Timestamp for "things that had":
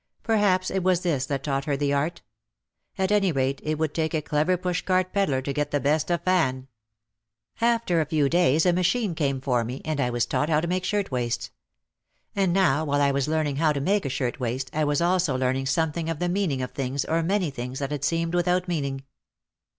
17.51-18.03